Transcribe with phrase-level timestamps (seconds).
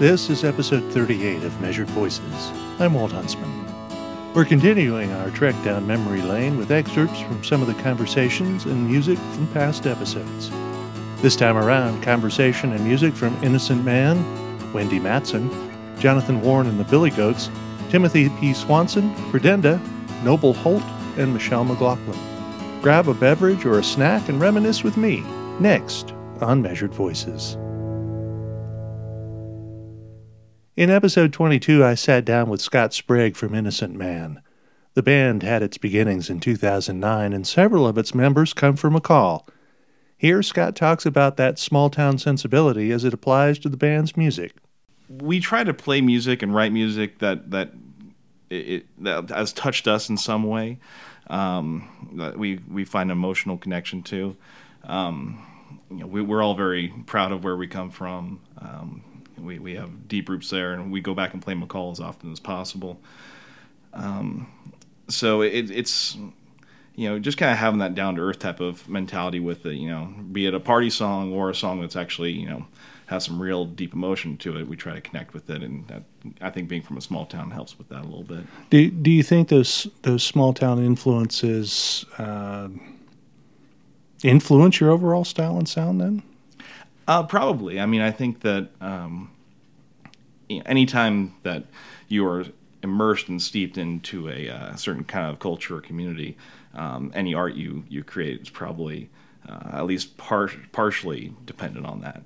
[0.00, 2.50] This is episode 38 of Measured Voices.
[2.78, 4.32] I'm Walt Huntsman.
[4.32, 8.88] We're continuing our trek down memory lane with excerpts from some of the conversations and
[8.88, 10.50] music from past episodes.
[11.20, 15.50] This time around, conversation and music from Innocent Man, Wendy Matson,
[15.98, 17.50] Jonathan Warren and the Billy Goats,
[17.90, 18.54] Timothy P.
[18.54, 19.78] Swanson, Credenda,
[20.24, 20.82] Noble Holt,
[21.18, 22.18] and Michelle McLaughlin.
[22.80, 25.20] Grab a beverage or a snack and reminisce with me
[25.60, 27.58] next on Measured Voices.
[30.80, 34.40] In episode 22, I sat down with Scott Sprague from Innocent Man.
[34.94, 39.46] The band had its beginnings in 2009, and several of its members come from McCall.
[40.16, 44.54] Here, Scott talks about that small town sensibility as it applies to the band's music.
[45.10, 47.72] We try to play music and write music that that
[48.48, 50.78] it, that has touched us in some way.
[51.28, 54.34] Um, that we we find emotional connection to.
[54.84, 55.46] Um,
[55.90, 58.40] you know, we, are all very proud of where we come from.
[58.56, 59.04] Um,
[59.44, 62.32] we, we have deep roots there, and we go back and play McCall as often
[62.32, 63.00] as possible.
[63.92, 64.46] Um,
[65.08, 66.16] so it, it's
[66.94, 69.74] you know just kind of having that down to earth type of mentality with it.
[69.74, 72.66] You know, be it a party song or a song that's actually you know
[73.06, 74.68] has some real deep emotion to it.
[74.68, 76.04] We try to connect with it, and that,
[76.40, 78.44] I think being from a small town helps with that a little bit.
[78.70, 82.68] Do Do you think those those small town influences uh,
[84.22, 86.00] influence your overall style and sound?
[86.00, 86.22] Then
[87.10, 87.80] uh, probably.
[87.80, 89.32] I mean, I think that um,
[90.48, 91.64] anytime that
[92.06, 92.44] you are
[92.84, 96.36] immersed and steeped into a uh, certain kind of culture or community,
[96.72, 99.10] um, any art you you create is probably
[99.48, 102.22] uh, at least par- partially dependent on that.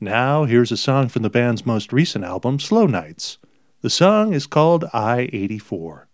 [0.00, 3.36] Now, here's a song from the band's most recent album, Slow Nights.
[3.82, 6.08] The song is called I 84.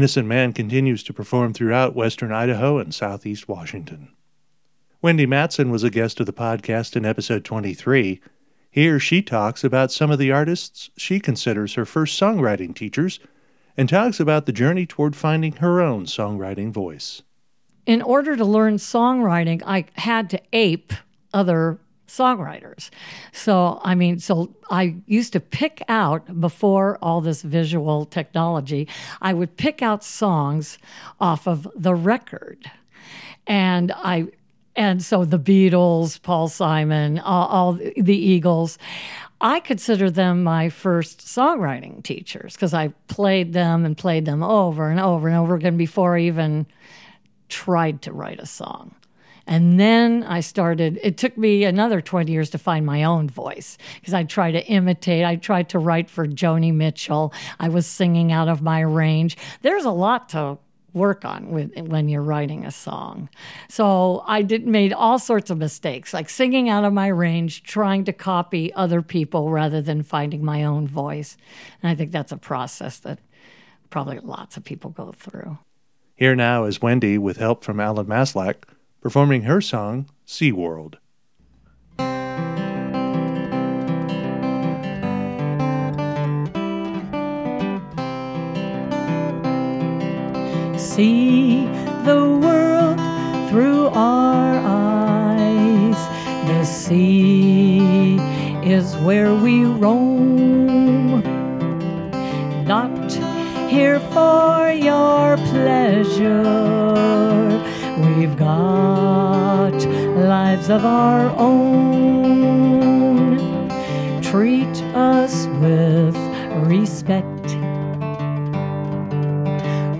[0.00, 4.08] Innocent Man continues to perform throughout western Idaho and southeast Washington.
[5.02, 8.18] Wendy Matson was a guest of the podcast in episode 23.
[8.70, 13.20] Here she talks about some of the artists she considers her first songwriting teachers
[13.76, 17.20] and talks about the journey toward finding her own songwriting voice.
[17.84, 20.94] in order to learn songwriting, I had to ape
[21.34, 21.78] other
[22.10, 22.90] songwriters.
[23.32, 28.88] So, I mean, so I used to pick out before all this visual technology,
[29.22, 30.78] I would pick out songs
[31.20, 32.70] off of the record.
[33.46, 34.28] And I
[34.76, 38.78] and so the Beatles, Paul Simon, all, all the Eagles,
[39.40, 44.88] I consider them my first songwriting teachers because I played them and played them over
[44.88, 46.66] and over and over again before I even
[47.48, 48.94] tried to write a song.
[49.50, 53.76] And then I started, it took me another 20 years to find my own voice
[53.96, 55.24] because I tried to imitate.
[55.24, 57.34] I tried to write for Joni Mitchell.
[57.58, 59.36] I was singing out of my range.
[59.62, 60.58] There's a lot to
[60.92, 63.28] work on with when you're writing a song.
[63.68, 68.04] So I did made all sorts of mistakes, like singing out of my range, trying
[68.04, 71.36] to copy other people rather than finding my own voice.
[71.82, 73.18] And I think that's a process that
[73.90, 75.58] probably lots of people go through.
[76.14, 78.62] Here now is Wendy with help from Alan Maslach
[79.00, 80.96] performing her song SeaWorld.
[91.00, 91.64] see
[92.04, 92.98] the world
[93.48, 95.98] through our eyes.
[96.46, 98.16] The sea
[98.64, 101.22] is where we roam,
[102.66, 103.12] not
[103.68, 106.59] here for your pleasure.
[110.70, 112.60] Of our own.
[114.22, 116.16] Treat us with
[116.68, 117.26] respect.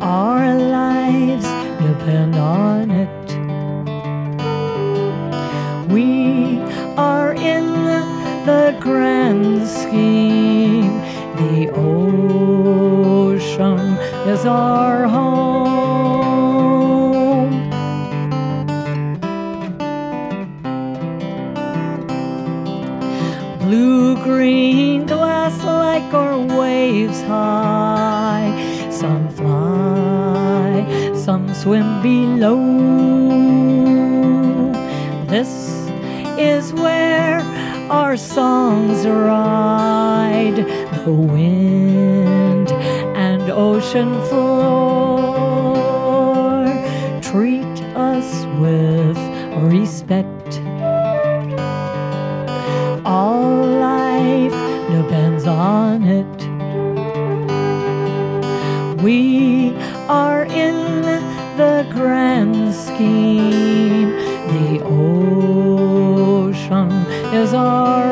[0.01, 1.47] Our lives
[1.83, 3.09] depend on it.
[5.91, 6.61] We
[6.97, 7.73] are in
[8.47, 11.01] the grand scheme.
[11.37, 12.99] The ocean
[14.29, 15.50] is our home.
[31.61, 32.59] Swim below.
[35.27, 35.53] This
[36.39, 37.41] is where
[37.91, 40.57] our songs ride
[41.05, 42.73] the wind
[43.15, 45.45] and ocean floor.
[47.21, 49.19] Treat us with
[49.71, 50.40] respect.
[67.53, 68.10] Ocean is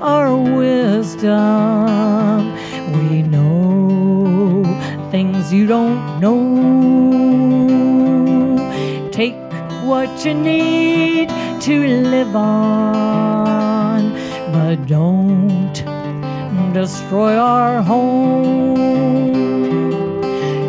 [0.00, 1.38] our wisdom.
[2.92, 4.64] We know
[5.10, 6.38] things you don't know.
[9.10, 9.36] Take
[9.84, 11.28] what you need
[11.62, 14.12] to live on,
[14.52, 15.74] but don't
[16.72, 18.76] destroy our home.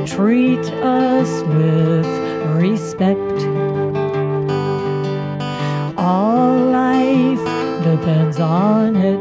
[0.06, 2.08] Treat us with
[2.56, 3.20] respect.
[5.98, 7.46] All life
[7.84, 9.19] depends on it.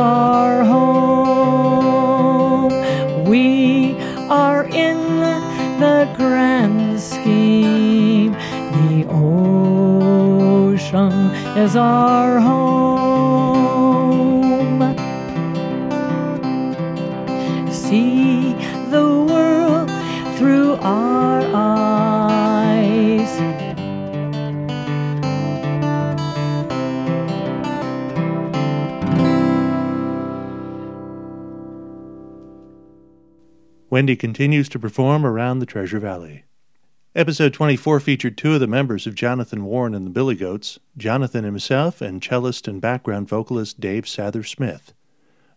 [0.00, 2.72] Our home.
[3.24, 3.96] We
[4.28, 5.20] are in
[5.78, 8.32] the grand scheme.
[8.32, 11.12] The ocean
[11.56, 12.49] is our home.
[34.00, 36.44] Wendy continues to perform around the Treasure Valley.
[37.14, 41.44] Episode 24 featured two of the members of Jonathan Warren and the Billy Goats, Jonathan
[41.44, 44.94] himself and cellist and background vocalist Dave Sather Smith.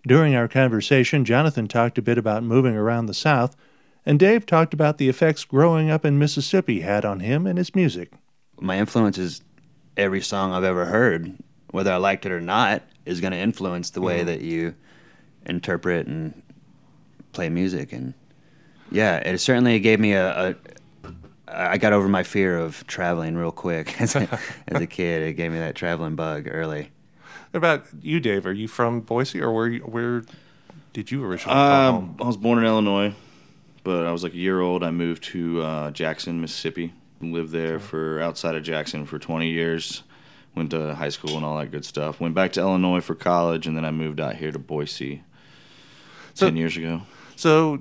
[0.05, 3.55] During our conversation, Jonathan talked a bit about moving around the South,
[4.05, 7.73] and Dave talked about the effects growing up in Mississippi had on him and his
[7.73, 8.11] music.
[8.59, 9.41] my influence is
[9.95, 11.37] every song I've ever heard,
[11.71, 14.27] whether I liked it or not, is going to influence the way mm-hmm.
[14.27, 14.75] that you
[15.45, 16.41] interpret and
[17.31, 17.93] play music.
[17.93, 18.13] And
[18.93, 20.49] yeah, it certainly gave me a.
[20.51, 20.55] a
[21.47, 25.21] I got over my fear of traveling real quick as a, as a kid.
[25.21, 26.89] It gave me that traveling bug early.
[27.51, 28.45] What about you, Dave?
[28.47, 29.71] Are you from Boise, or where?
[29.79, 30.23] Where
[30.93, 32.15] did you originally come Uh, home?
[32.21, 33.13] I was born in Illinois,
[33.83, 34.83] but I was like a year old.
[34.83, 36.93] I moved to uh, Jackson, Mississippi.
[37.21, 40.03] Lived there for outside of Jackson for 20 years.
[40.55, 42.19] Went to high school and all that good stuff.
[42.19, 45.23] Went back to Illinois for college, and then I moved out here to Boise
[46.33, 47.03] So- 10 years ago.
[47.35, 47.79] So,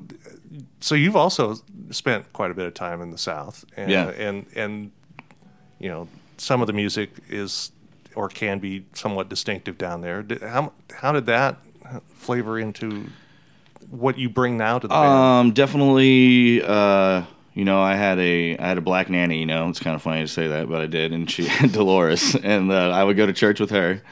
[0.81, 1.57] so you've also
[1.91, 4.09] spent quite a bit of time in the South, and Yeah.
[4.11, 4.91] and and
[5.79, 7.73] you know some of the music is
[8.15, 10.25] or can be somewhat distinctive down there.
[10.43, 11.57] How how did that
[12.15, 13.07] flavor into
[13.91, 15.13] what you bring now to the band?
[15.13, 16.63] Um, definitely.
[16.63, 17.23] Uh,
[17.55, 19.41] you know, I had a I had a black nanny.
[19.41, 21.73] You know, it's kind of funny to say that, but I did, and she had
[21.73, 24.03] Dolores, and uh, I would go to church with her.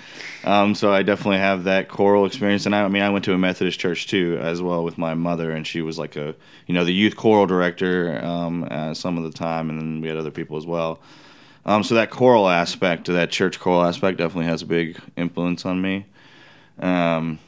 [0.44, 3.34] Um, so I definitely have that choral experience, and I, I mean, I went to
[3.34, 6.34] a Methodist church too, as well with my mother, and she was like a
[6.66, 10.08] you know the youth choral director um, uh, some of the time, and then we
[10.08, 11.00] had other people as well.
[11.64, 15.80] Um, so that choral aspect, that church choral aspect, definitely has a big influence on
[15.80, 16.06] me.
[16.78, 17.38] Um,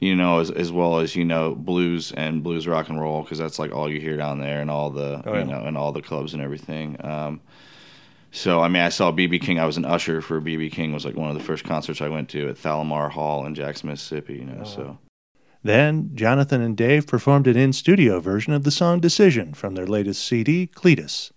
[0.00, 3.38] you know, as, as well as you know blues and blues rock and roll because
[3.38, 5.38] that's like all you hear down there and all the Oh, yeah.
[5.40, 6.96] you know and all the clubs and everything.
[7.04, 7.40] Um,
[8.32, 9.58] so I mean, I saw BB King.
[9.60, 10.92] I was an usher for BB King.
[10.92, 13.54] Was like one of the first concerts I went to at Thalia Mara Hall in
[13.54, 14.34] Jackson, Mississippi.
[14.34, 14.98] You know, Oh, so
[15.62, 19.86] Then, Jonathan and Dave performed an in studio version of the song Decision from their
[19.86, 21.30] latest CD, Cletus.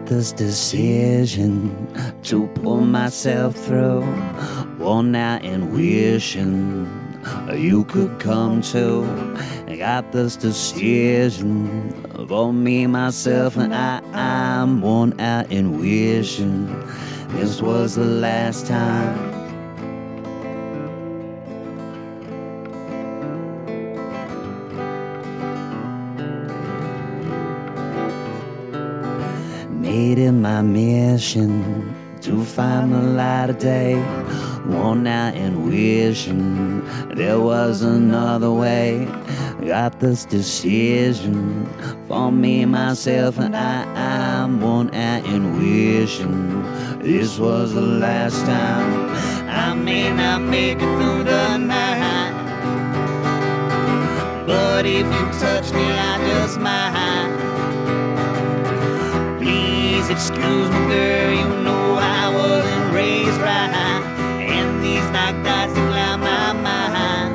[0.00, 4.00] Got this decision to pull myself through.
[4.78, 6.88] One out and wishing
[7.54, 9.36] you could come to.
[9.76, 11.92] Got this decision
[12.26, 14.00] for me, myself, and I.
[14.14, 16.66] I'm one out and wishing
[17.28, 19.29] this was the last time.
[30.10, 33.94] It my mission to find the light of day.
[34.66, 39.06] One night and wishing there was another way.
[39.64, 41.64] Got this decision
[42.08, 43.84] for me, myself, and I.
[43.94, 46.60] I'm one out and wishing
[46.98, 49.10] this was the last time.
[49.48, 52.32] I may not make it through the night,
[54.44, 56.99] but if you touch me, I just might.
[60.20, 61.32] Excuse me, girl.
[61.32, 63.70] You know I wasn't raised right.
[64.38, 67.30] And these night thoughts cloud my mind.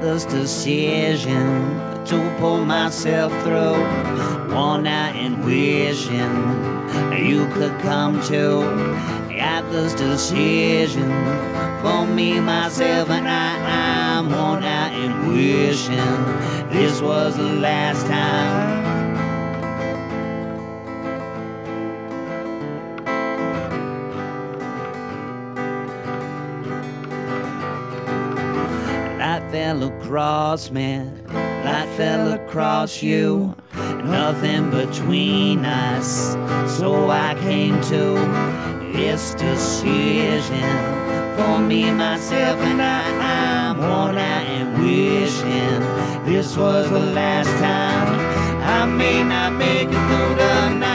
[0.00, 3.78] this decision to pull myself through.
[4.54, 6.36] Worn out and wishing
[7.26, 8.62] you could come to.
[9.34, 11.10] Got this decision
[11.82, 14.16] for me, myself, and I.
[14.16, 15.96] I'm worn out and wishing
[16.70, 18.85] this was the last time.
[29.66, 31.00] Fell across me,
[31.64, 33.52] light fell across you.
[34.04, 36.34] Nothing between us,
[36.78, 38.04] so I came to
[38.92, 40.70] this decision
[41.36, 43.02] for me, myself, and I.
[43.66, 45.80] I'm worn out and wishing
[46.24, 48.08] this was the last time.
[48.62, 50.85] I may not make it through the night,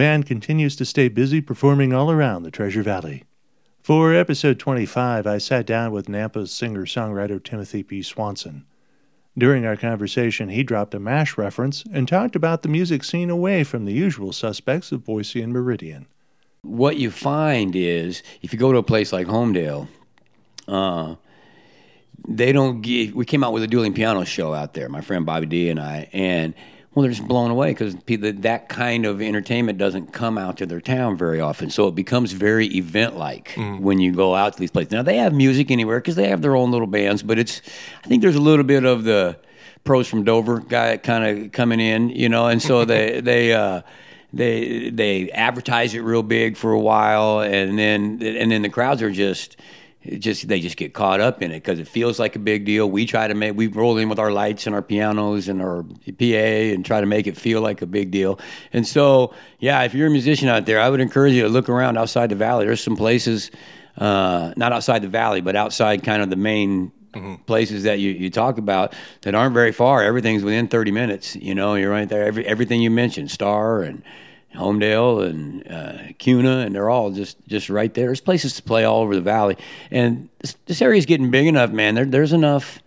[0.00, 3.24] band continues to stay busy performing all around the Treasure Valley.
[3.82, 8.00] For episode 25, I sat down with Nampa's singer songwriter Timothy P.
[8.00, 8.64] Swanson.
[9.36, 13.62] During our conversation, he dropped a MASH reference and talked about the music scene away
[13.62, 16.06] from the usual suspects of Boise and Meridian.
[16.62, 19.86] what you find is if you go to a place like Homedale,
[20.66, 21.16] uh,
[22.26, 23.12] they don't give.
[23.14, 25.78] We came out with a dueling piano show out there, my friend Bobby D and
[25.78, 26.54] I, and
[26.94, 30.80] well, they're just blown away because that kind of entertainment doesn't come out to their
[30.80, 31.70] town very often.
[31.70, 34.90] So it becomes very event like when you go out to these places.
[34.90, 37.62] Now they have music anywhere because they have their own little bands, but it's
[38.04, 39.38] I think there's a little bit of the
[39.84, 43.52] pros from Dover guy kind of coming in, you know, and so they they.
[43.52, 43.82] Uh,
[44.32, 49.02] they they advertise it real big for a while and then and then the crowds
[49.02, 49.56] are just
[50.02, 52.64] it just they just get caught up in it because it feels like a big
[52.64, 52.90] deal.
[52.90, 55.82] We try to make we roll in with our lights and our pianos and our
[55.82, 58.40] PA and try to make it feel like a big deal.
[58.72, 61.68] And so yeah, if you're a musician out there, I would encourage you to look
[61.68, 62.64] around outside the valley.
[62.64, 63.50] There's some places,
[63.98, 66.92] uh, not outside the valley, but outside kind of the main
[67.46, 70.02] places that you, you talk about that aren't very far.
[70.02, 71.36] Everything's within 30 minutes.
[71.36, 72.24] You know, you're right there.
[72.24, 74.02] Every, everything you mentioned, Star and
[74.54, 78.06] Homedale and uh, Kuna, and they're all just, just right there.
[78.06, 79.56] There's places to play all over the valley.
[79.90, 81.94] And this, this area's getting big enough, man.
[81.94, 82.80] There, there's enough.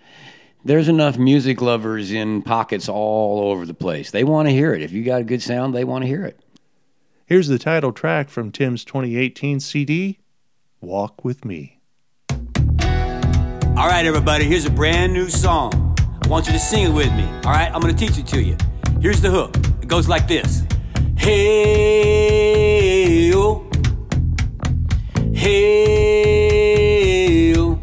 [0.66, 4.12] There's enough music lovers in pockets all over the place.
[4.12, 4.82] They want to hear it.
[4.82, 6.40] If you got a good sound, they want to hear it.
[7.26, 10.20] Here's the title track from Tim's 2018 CD,
[10.80, 11.82] Walk With Me.
[12.30, 15.98] All right, everybody, here's a brand new song.
[16.24, 17.26] I want you to sing it with me.
[17.44, 18.56] All right, I'm going to teach it to you.
[19.02, 19.58] Here's the hook.
[19.82, 20.64] It goes like this
[21.26, 21.32] Hey,
[23.34, 23.64] oh.
[25.34, 26.74] Hey,
[27.56, 27.80] oh.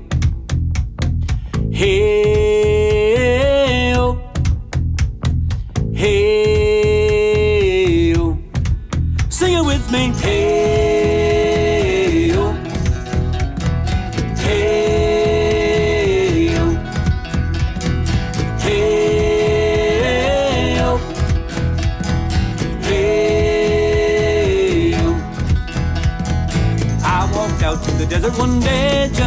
[1.72, 2.19] Hey,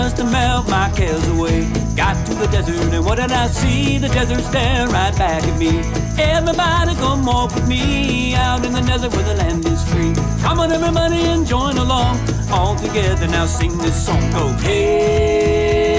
[0.03, 1.63] just to melt my cares away.
[1.95, 3.97] Got to the desert and what did I see?
[3.97, 5.79] The desert staring right back at me.
[6.19, 10.13] Everybody come walk with me out in the desert where the land is free.
[10.41, 12.19] Come on, everybody, and join along.
[12.51, 14.29] All together now sing this song.
[14.31, 15.93] Go, hey,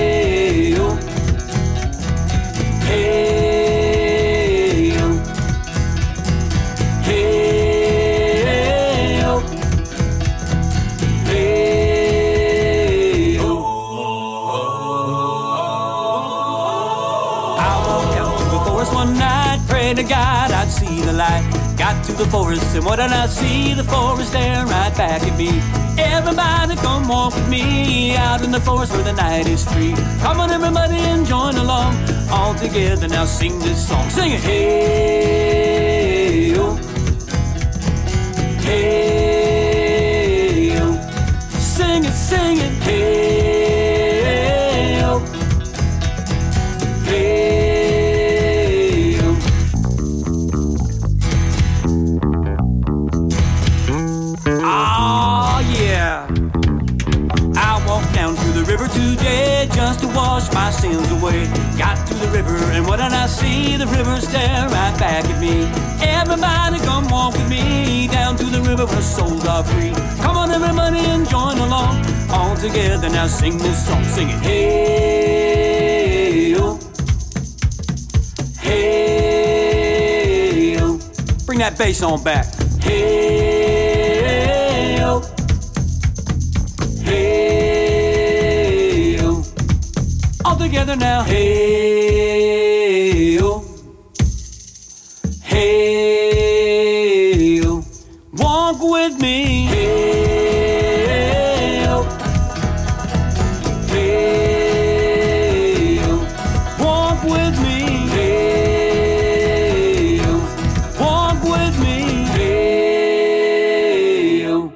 [0.77, 0.97] oh.
[2.89, 3.54] Hey,
[19.95, 21.45] pray to God I'd see the light.
[21.77, 23.75] Got to the forest, and what did I see?
[23.75, 25.61] The forest staring right back at me.
[25.99, 29.95] Everybody come walk with me out in the forest where the night is free.
[30.21, 31.97] Come on, everybody, and join along.
[32.31, 34.11] All together now sing this song.
[34.11, 34.41] Sing it.
[34.41, 35.75] Hey,
[36.57, 36.77] oh.
[38.63, 39.59] Hey,
[40.81, 40.95] oh.
[41.59, 42.73] Sing it, sing it.
[42.83, 43.64] Hey,
[60.55, 61.47] my sins away.
[61.77, 63.77] Got to the river, and what did I see?
[63.77, 65.65] The river stare right back at me.
[66.01, 69.93] Everybody come walk with me down to the river where souls are free.
[70.23, 72.05] Come on, everybody, and join along.
[72.31, 74.05] All together now sing this song.
[74.05, 74.39] Sing it.
[74.41, 76.79] Hey, oh.
[78.61, 79.97] Hey,
[80.81, 80.99] oh.
[81.47, 82.47] Bring that bass on back.
[82.81, 83.64] Hey,
[90.95, 91.23] together now.
[91.25, 93.65] Hey, oh.
[95.43, 97.85] Hey, oh.
[98.33, 99.67] Walk with me.
[99.67, 102.05] Hey, oh.
[103.89, 106.27] Hey, oh.
[106.81, 107.81] Walk with me.
[108.09, 110.41] Hey, oh.
[111.01, 112.25] Walk with me.
[113.15, 114.73] Hey, oh.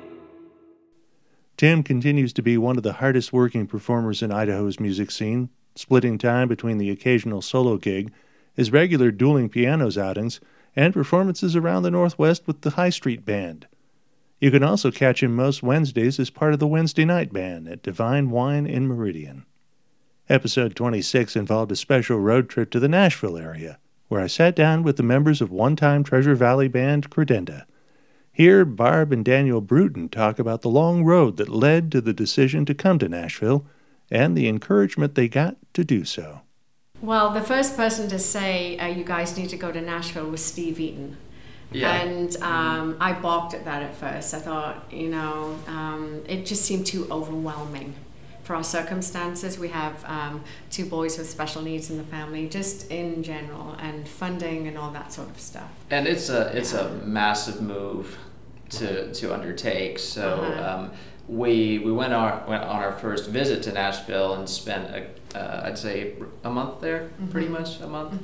[1.57, 6.19] Tim continues to be one of the hardest working performers in Idaho's music scene, splitting
[6.19, 8.13] time between the occasional solo gig,
[8.53, 10.41] his regular dueling pianos outings,
[10.75, 13.67] and performances around the Northwest with the High Street Band.
[14.41, 17.83] You can also catch him most Wednesdays as part of the Wednesday Night Band at
[17.83, 19.47] Divine Wine in Meridian.
[20.29, 24.83] Episode 26 involved a special road trip to the Nashville area, where I sat down
[24.83, 27.65] with the members of one time Treasure Valley band Credenda.
[28.33, 32.65] Here, Barb and Daniel Bruton talk about the long road that led to the decision
[32.67, 33.65] to come to Nashville
[34.11, 36.41] and the encouragement they got to do so.
[37.01, 40.45] Well, the first person to say uh, you guys need to go to Nashville was
[40.45, 41.17] Steve Eaton.
[41.71, 41.93] Yeah.
[42.03, 44.33] And um, I balked at that at first.
[44.35, 47.95] I thought, you know, um, it just seemed too overwhelming
[48.43, 49.59] for our circumstances.
[49.59, 54.09] We have um, two boys with special needs in the family, just in general, and
[54.09, 55.71] funding and all that sort of stuff.
[55.91, 58.17] and it's a it's a massive move
[58.71, 59.99] to to undertake.
[59.99, 60.75] So Uh-huh.
[60.85, 60.91] um,
[61.29, 65.67] we we went our went on our first visit to Nashville and spent a, uh,
[65.67, 66.15] I'd say
[66.45, 68.21] a month there, pretty much a month,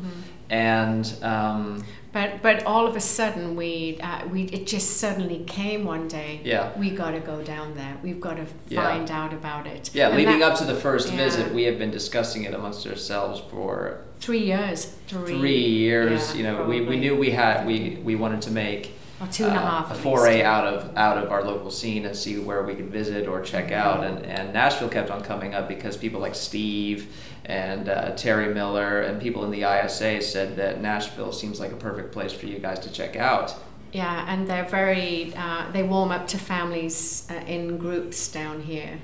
[0.51, 5.85] and um, But but all of a sudden we uh, we it just suddenly came
[5.85, 6.41] one day.
[6.45, 6.71] Yeah.
[6.79, 7.97] We got to go down there.
[8.03, 8.83] We've got to Yeah.
[8.83, 9.91] find out about it.
[9.93, 11.17] yeah, And leading that- up to the first yeah.
[11.25, 14.95] visit, we had been discussing it amongst ourselves for three years.
[15.09, 15.39] Three.
[15.39, 16.31] three years.
[16.31, 18.93] Yeah, you know, we, we knew we had we we wanted to make
[19.25, 20.45] Or two and a uh, a foray least.
[20.47, 23.73] out of out of our local scene and see where we could visit or check
[23.73, 24.05] out.
[24.05, 29.01] And, and Nashville kept on coming up because people like Steve and uh, Terry Miller
[29.01, 32.59] and people in the ISA said that Nashville seems like a perfect place for you
[32.59, 33.55] guys to check out.
[33.93, 35.33] Yeah, and they're very.
[35.37, 38.99] Uh, they warm up to families uh, in groups down here.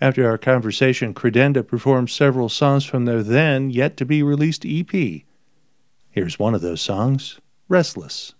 [0.00, 5.22] After our conversation, Credenda performed several songs from their then yet to be released EP.
[6.10, 8.32] Here's one of those songs Restless.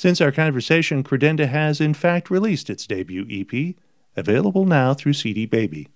[0.00, 3.74] Since our conversation, Credenda has in fact released its debut EP,
[4.16, 5.88] available now through CD Baby.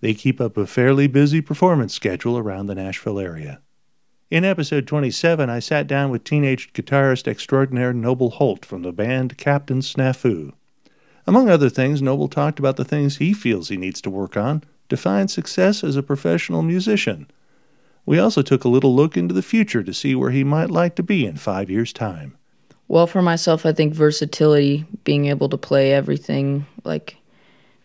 [0.00, 3.60] They keep up a fairly busy performance schedule around the Nashville area.
[4.28, 9.38] In episode 27, I sat down with teenage guitarist extraordinaire Noble Holt from the band
[9.38, 10.52] Captain Snafu.
[11.24, 14.64] Among other things, Noble talked about the things he feels he needs to work on
[14.88, 17.30] to find success as a professional musician.
[18.04, 20.96] We also took a little look into the future to see where he might like
[20.96, 22.36] to be in five years' time.
[22.88, 27.16] Well, for myself, I think versatility, being able to play everything, like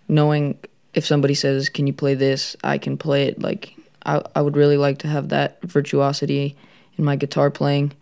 [0.07, 0.57] knowing
[0.93, 2.55] if somebody says, Can you play this?
[2.63, 3.41] I can play it.
[3.41, 6.55] Like, I, I would really like to have that virtuosity
[6.97, 7.93] in my guitar playing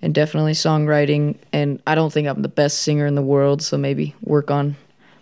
[0.00, 1.36] and definitely songwriting.
[1.52, 4.76] And I don't think I'm the best singer in the world, so maybe work on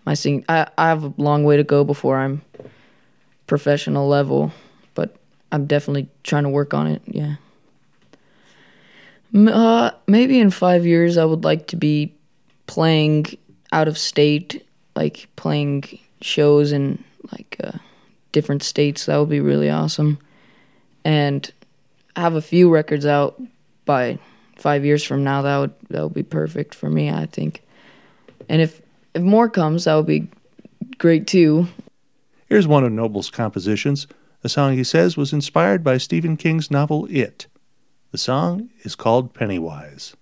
[0.05, 0.45] my singing.
[0.49, 2.43] I, I have a long way to go before I'm
[3.47, 4.53] professional level,
[4.95, 5.17] but
[5.53, 7.03] I'm definitely trying to work on it.
[7.07, 7.37] Yeah.
[9.37, 12.15] Uh, maybe in five years, I would like to be
[12.67, 13.27] playing
[13.71, 17.73] out of state, like playing shows in like uh,
[18.33, 19.07] different states.
[19.07, 20.19] That would be really awesome.
[21.05, 21.51] And
[22.17, 23.41] have a few records out
[23.85, 24.19] by
[24.57, 25.43] five years from now.
[25.43, 27.63] That would that would be perfect for me, I think.
[28.49, 28.81] And if
[29.15, 30.29] if more comes, that would be
[30.99, 31.69] great too.
[32.47, 34.07] Here's one of Noble's compositions,
[34.45, 37.49] a song he says was inspired by Stephen King's novel It.
[38.17, 40.17] The song is called Pennywise.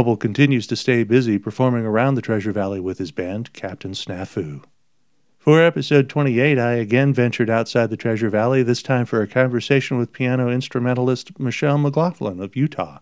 [0.00, 4.64] Noble continues to stay busy performing around the Treasure Valley with his band, Captain Snafu.
[5.38, 9.98] For episode 28, I again ventured outside the Treasure Valley, this time for a conversation
[9.98, 13.00] with piano instrumentalist Michelle McLaughlin of Utah.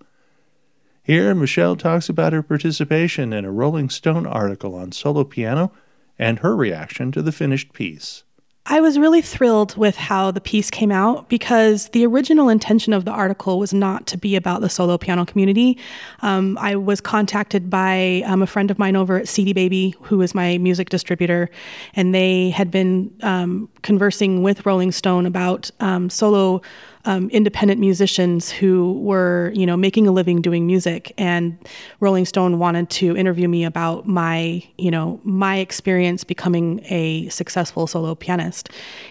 [1.01, 5.71] Here, Michelle talks about her participation in a Rolling Stone article on solo piano
[6.19, 8.25] and her reaction to the finished piece.
[8.71, 13.07] I was really thrilled with how the piece came out because the original intention of
[13.07, 15.79] the article was not to be about the solo piano community.
[16.21, 20.21] Um, I was contacted by um, a friend of mine over at CD Baby, who
[20.21, 21.49] is my music distributor,
[21.95, 26.61] and they had been um, conversing with Rolling Stone about um, solo
[27.05, 31.13] um, independent musicians who were, you know, making a living doing music.
[31.17, 31.59] And
[32.01, 37.87] Rolling Stone wanted to interview me about my, you know, my experience becoming a successful
[37.87, 38.71] solo pianist.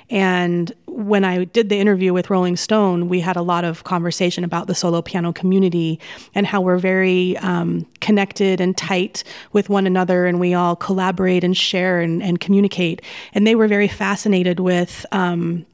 [0.10, 4.44] And when I did the interview with Rolling Stone, we had a lot of conversation
[4.44, 6.00] about the solo piano community
[6.34, 9.24] and how we're very um, connected and tight
[9.54, 13.02] with one another, and we all collaborate and share and, and communicate.
[13.34, 15.06] And they were very fascinated with.
[15.12, 15.66] Um,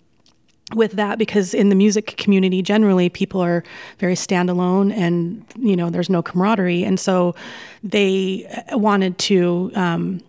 [0.75, 3.63] with that because in the music community generally people are
[3.99, 6.83] very standalone and you know there's no camaraderie.
[6.83, 7.35] And so
[7.83, 10.21] they wanted to um,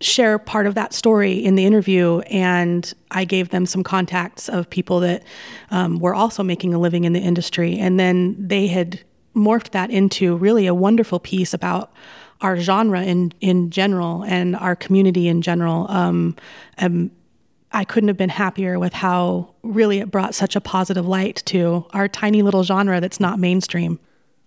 [0.00, 4.68] share part of that story in the interview and i gave them some contacts of
[4.68, 5.22] people that
[5.70, 7.78] um, were also making a living in the industry.
[7.78, 9.00] And then they had
[9.34, 11.92] morphed that into really a wonderful piece about
[12.40, 15.90] our genre in in general and our community in general.
[15.90, 16.36] Um,
[16.78, 17.10] um
[17.74, 21.84] I couldn't have been happier with how really it brought such a positive light to
[21.92, 23.98] our tiny little genre that's not mainstream.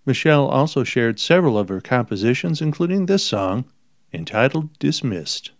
[0.05, 3.65] Michelle also shared several of her compositions, including this song,
[4.13, 5.51] entitled Dismissed.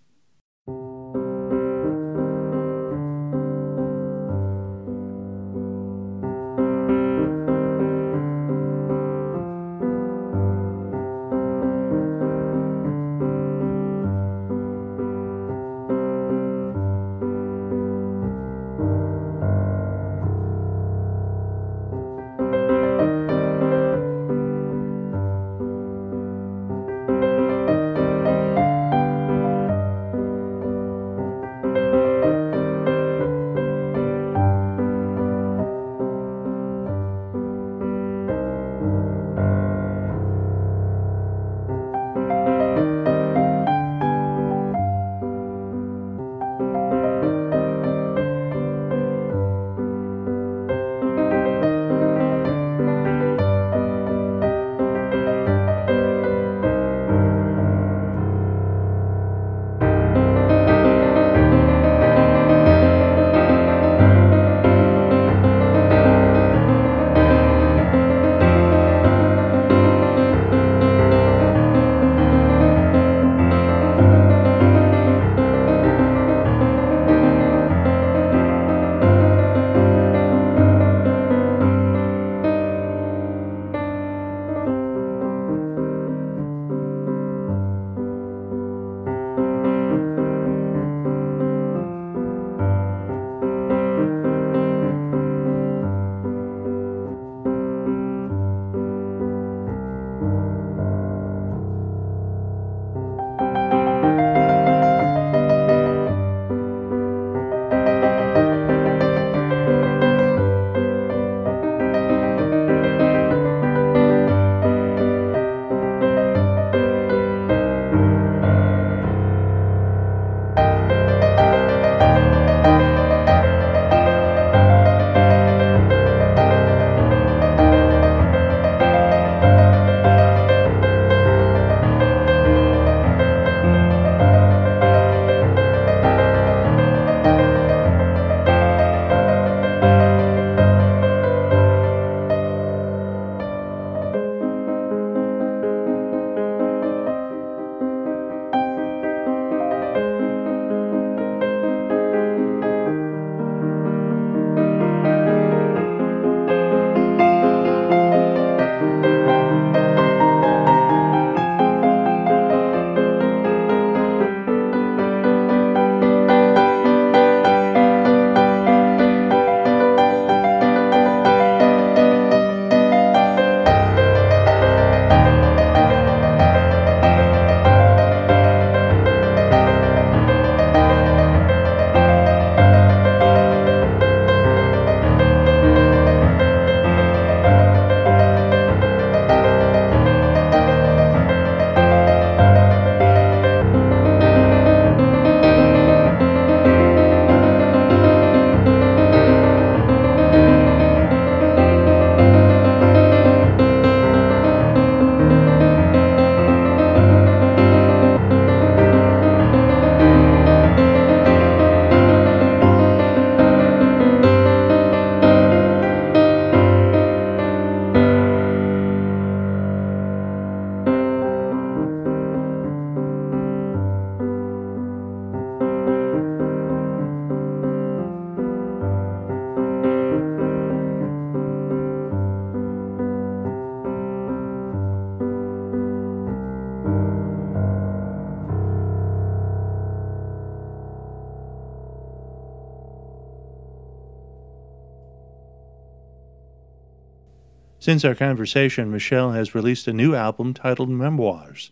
[247.88, 251.72] Since our conversation, Michelle has released a new album titled Memoirs.